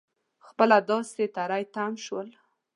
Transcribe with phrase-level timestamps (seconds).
[0.47, 2.27] خپله داسې تری تم شول.